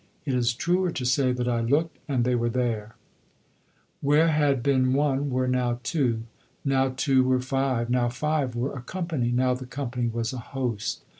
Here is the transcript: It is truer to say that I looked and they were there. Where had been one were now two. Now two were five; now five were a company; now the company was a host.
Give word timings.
It 0.25 0.33
is 0.33 0.55
truer 0.55 0.89
to 0.89 1.05
say 1.05 1.31
that 1.31 1.47
I 1.47 1.61
looked 1.61 1.99
and 2.07 2.23
they 2.23 2.33
were 2.33 2.49
there. 2.49 2.95
Where 4.01 4.29
had 4.29 4.63
been 4.63 4.93
one 4.93 5.29
were 5.29 5.47
now 5.47 5.79
two. 5.83 6.23
Now 6.65 6.91
two 6.97 7.23
were 7.23 7.39
five; 7.39 7.87
now 7.91 8.09
five 8.09 8.55
were 8.55 8.73
a 8.73 8.81
company; 8.81 9.29
now 9.29 9.53
the 9.53 9.67
company 9.67 10.07
was 10.07 10.33
a 10.33 10.39
host. 10.39 11.03